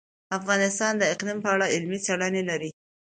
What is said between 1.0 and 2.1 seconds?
اقلیم په اړه علمي